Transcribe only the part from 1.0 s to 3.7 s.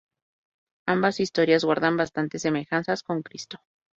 historias guardan bastantes semejanzas con Cristo.